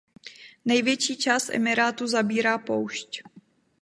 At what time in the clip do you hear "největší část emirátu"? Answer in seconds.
0.65-2.07